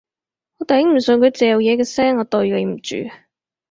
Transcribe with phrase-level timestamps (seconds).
[0.57, 2.95] 我頂唔順佢嚼嘢嘅聲，我對你唔住